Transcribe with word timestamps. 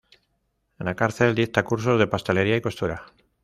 En 0.79 0.87
la 0.87 0.95
cárcel 0.95 1.35
dicta 1.35 1.63
cursos 1.63 1.99
de 1.99 2.07
pastelería 2.07 2.57
y 2.57 2.61
costura. 2.61 3.05